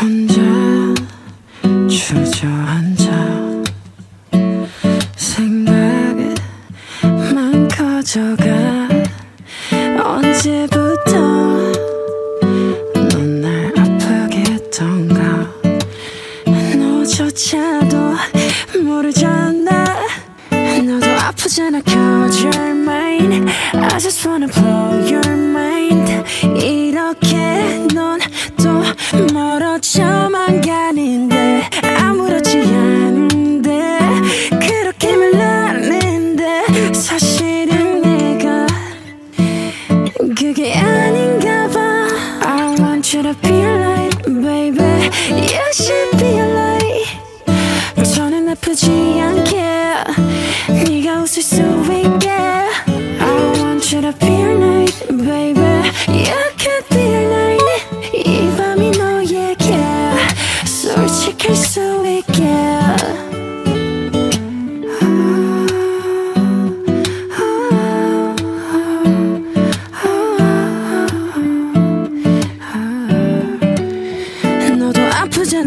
[0.00, 0.40] 혼자
[1.88, 3.64] 주저앉아
[5.16, 6.36] 생각만
[7.68, 8.88] 커져가
[10.02, 11.12] 언제부터
[13.10, 15.48] 넌 날 아프게 했던가?
[16.76, 17.96] 너조차도
[18.84, 19.84] 모르잖아.
[20.84, 21.80] 너도 아프잖아.
[21.82, 26.24] Cause you're mine I just wanna blow your mind
[40.45, 41.79] 그게 아닌가 봐
[42.45, 47.05] I want you to be like baby You should be like
[48.13, 49.61] 저는 아프지 않게
[50.85, 52.69] 네가 웃을 수 있게 I
[53.57, 54.34] want you to be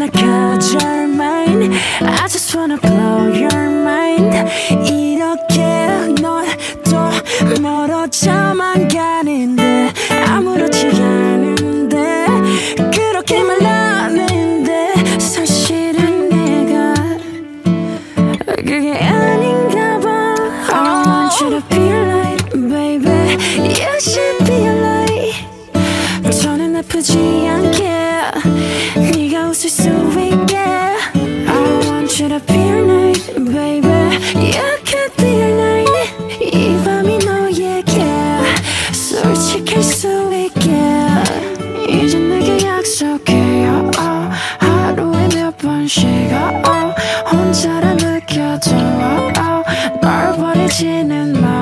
[0.00, 4.34] 아프잖아 cause you're mine I just wanna blow your mind
[4.88, 5.60] 이렇게
[6.20, 9.92] 넌또 멀어져만 가는데
[10.26, 12.26] 아무렇지 않은데
[12.94, 16.94] 그렇게 말하는데 사실은 내가
[18.46, 20.34] 그게 아닌가 봐
[20.72, 23.36] I want you to be like baby
[23.68, 25.34] You should be like
[26.40, 27.69] 저는 아프지 않게
[34.84, 38.04] could be like 이 밤이 너에게
[38.92, 40.70] 솔직할 수 있게.
[41.88, 43.90] 이제 내게 약속해요.
[43.98, 46.94] oh, 하루에 몇 번씩 oh, oh,
[47.30, 51.59] 혼자라 느껴도 oh, 널 버리지는 마